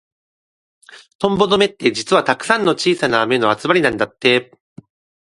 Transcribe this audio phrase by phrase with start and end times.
[1.19, 4.51] トンボの目って、実はたくさんの小さな目の集まりなんだって。